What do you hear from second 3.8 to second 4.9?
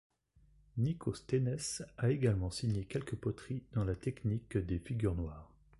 la technique des